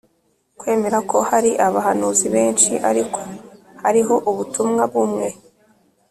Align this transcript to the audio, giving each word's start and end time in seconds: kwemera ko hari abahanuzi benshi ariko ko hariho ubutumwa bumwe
kwemera 0.59 0.99
ko 1.09 1.17
hari 1.29 1.51
abahanuzi 1.67 2.25
benshi 2.35 2.71
ariko 2.89 3.19
ko 3.23 3.23
hariho 3.81 4.15
ubutumwa 4.29 4.83
bumwe 4.93 5.27